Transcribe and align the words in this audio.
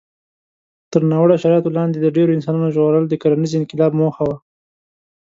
تر 0.91 1.01
ناوړه 1.11 1.35
شرایطو 1.43 1.75
لاندې 1.77 1.97
د 1.99 2.07
ډېرو 2.15 2.35
انسان 2.37 2.55
ژغورل 2.75 3.05
د 3.07 3.13
کرنيز 3.21 3.51
انقلاب 3.55 3.91
موخه 4.01 4.23
وه. 4.27 4.35